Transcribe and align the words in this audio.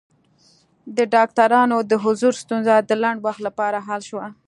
د 0.95 0.97
ډاکټرانو 1.13 1.77
د 1.91 1.93
حضور 2.03 2.33
ستونزه 2.41 2.75
د 2.89 2.91
لنډ 3.03 3.19
وخت 3.25 3.41
لپاره 3.47 3.77
حل 3.87 4.01
شوه. 4.09 4.25